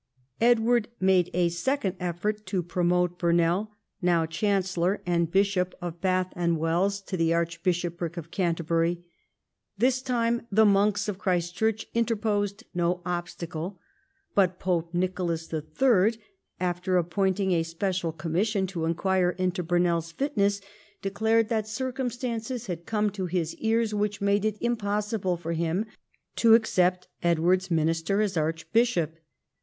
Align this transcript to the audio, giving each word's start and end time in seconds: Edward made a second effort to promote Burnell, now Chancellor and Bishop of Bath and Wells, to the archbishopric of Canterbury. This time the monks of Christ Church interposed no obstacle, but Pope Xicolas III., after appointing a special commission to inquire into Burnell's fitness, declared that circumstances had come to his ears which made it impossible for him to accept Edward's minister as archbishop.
Edward 0.41 0.87
made 0.99 1.29
a 1.31 1.47
second 1.49 1.95
effort 1.99 2.43
to 2.47 2.63
promote 2.63 3.19
Burnell, 3.19 3.75
now 4.01 4.25
Chancellor 4.25 4.99
and 5.05 5.29
Bishop 5.29 5.75
of 5.79 6.01
Bath 6.01 6.33
and 6.35 6.57
Wells, 6.57 7.01
to 7.01 7.15
the 7.15 7.35
archbishopric 7.35 8.17
of 8.17 8.31
Canterbury. 8.31 9.05
This 9.77 10.01
time 10.01 10.47
the 10.51 10.65
monks 10.65 11.07
of 11.07 11.19
Christ 11.19 11.55
Church 11.55 11.85
interposed 11.93 12.63
no 12.73 13.03
obstacle, 13.05 13.79
but 14.33 14.57
Pope 14.59 14.91
Xicolas 14.91 15.53
III., 15.53 16.17
after 16.59 16.97
appointing 16.97 17.51
a 17.51 17.61
special 17.61 18.11
commission 18.11 18.65
to 18.65 18.85
inquire 18.85 19.29
into 19.29 19.61
Burnell's 19.61 20.11
fitness, 20.11 20.61
declared 21.03 21.47
that 21.49 21.67
circumstances 21.67 22.65
had 22.65 22.87
come 22.87 23.11
to 23.11 23.27
his 23.27 23.53
ears 23.57 23.93
which 23.93 24.19
made 24.19 24.45
it 24.45 24.57
impossible 24.61 25.37
for 25.37 25.53
him 25.53 25.85
to 26.37 26.55
accept 26.55 27.07
Edward's 27.21 27.69
minister 27.69 28.19
as 28.21 28.35
archbishop. 28.35 29.17